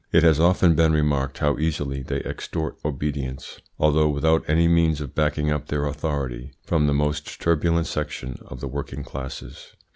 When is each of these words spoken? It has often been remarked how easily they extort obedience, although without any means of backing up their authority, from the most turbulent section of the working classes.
It 0.11 0.23
has 0.23 0.39
often 0.39 0.73
been 0.73 0.93
remarked 0.93 1.37
how 1.37 1.59
easily 1.59 2.01
they 2.01 2.21
extort 2.21 2.75
obedience, 2.83 3.61
although 3.77 4.09
without 4.09 4.43
any 4.49 4.67
means 4.67 4.99
of 4.99 5.13
backing 5.13 5.51
up 5.51 5.67
their 5.67 5.85
authority, 5.85 6.53
from 6.65 6.87
the 6.87 6.93
most 6.95 7.39
turbulent 7.39 7.85
section 7.85 8.39
of 8.47 8.61
the 8.61 8.67
working 8.67 9.03
classes. 9.03 9.75